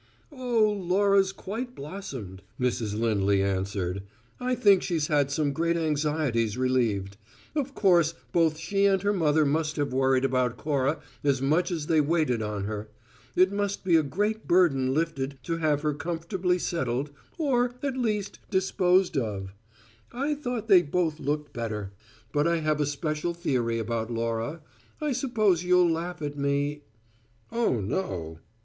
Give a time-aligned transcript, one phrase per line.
[0.31, 2.99] "Oh, Laura's quite blossomed," Mrs.
[2.99, 4.01] Lindley answered.
[4.39, 7.17] "I think she's had some great anxieties relieved.
[7.53, 11.85] Of course both she and her mother must have worried about Cora as much as
[11.85, 12.89] they waited on her.
[13.35, 18.39] It must be a great burden lifted to have her comfortably settled, or, at least,
[18.49, 19.53] disposed of.
[20.11, 21.91] I thought they both looked better.
[22.33, 24.61] But I have a special theory about Laura:
[24.99, 26.81] I suppose you'll laugh at me"
[27.51, 28.39] "Oh, no."